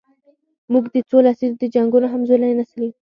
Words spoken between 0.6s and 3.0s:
موږ د څو لسیزو د جنګونو همزولی نسل یو.